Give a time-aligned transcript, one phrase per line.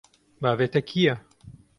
[0.43, 1.15] Bavê te kî ye?